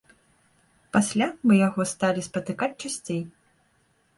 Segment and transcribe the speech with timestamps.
[0.95, 3.21] Пасля мы яго сталі спатыкаць часцей.